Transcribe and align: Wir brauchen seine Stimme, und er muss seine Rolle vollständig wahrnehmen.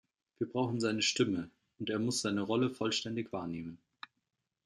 Wir 0.39 0.49
brauchen 0.49 0.79
seine 0.79 1.03
Stimme, 1.03 1.51
und 1.77 1.91
er 1.91 1.99
muss 1.99 2.21
seine 2.23 2.41
Rolle 2.41 2.71
vollständig 2.71 3.31
wahrnehmen. 3.31 3.77